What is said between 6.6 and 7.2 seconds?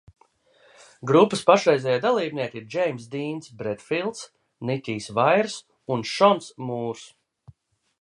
Mūrs.